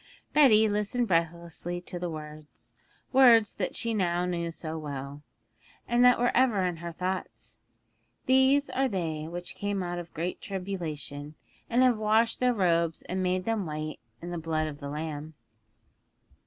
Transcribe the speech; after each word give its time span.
Betty 0.33 0.67
listened 0.67 1.07
breathlessly 1.07 1.79
to 1.81 1.99
the 1.99 2.09
words 2.09 2.73
words 3.13 3.53
that 3.53 3.75
she 3.75 3.93
knew 3.93 4.03
now 4.25 4.49
so 4.49 4.75
well, 4.75 5.21
and 5.87 6.03
that 6.03 6.17
were 6.17 6.35
ever 6.35 6.65
in 6.65 6.77
her 6.77 6.91
thoughts: 6.91 7.59
'These 8.25 8.71
are 8.71 8.87
they 8.87 9.27
which 9.27 9.53
came 9.53 9.83
out 9.83 9.99
of 9.99 10.11
great 10.15 10.41
tribulation, 10.41 11.35
and 11.69 11.83
have 11.83 11.99
washed 11.99 12.39
their 12.39 12.51
robes 12.55 13.03
and 13.03 13.21
made 13.21 13.45
them 13.45 13.67
white 13.67 13.99
in 14.23 14.31
the 14.31 14.39
blood 14.39 14.65
of 14.65 14.79
the 14.79 14.89
Lamb.' 14.89 15.35